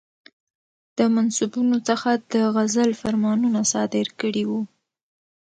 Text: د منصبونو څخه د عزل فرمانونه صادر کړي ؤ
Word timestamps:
د 0.97 0.99
منصبونو 1.15 1.77
څخه 1.89 2.09
د 2.33 2.33
عزل 2.57 2.89
فرمانونه 3.01 3.59
صادر 3.73 4.07
کړي 4.21 4.43
ؤ 4.55 4.59